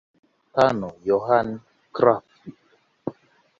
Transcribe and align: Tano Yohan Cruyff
Tano 0.53 0.87
Yohan 1.09 1.47
Cruyff 1.95 2.25